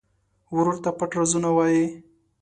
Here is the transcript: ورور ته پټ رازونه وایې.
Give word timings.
ورور 0.55 0.77
ته 0.83 0.89
پټ 0.97 1.11
رازونه 1.19 1.49
وایې. 1.57 1.85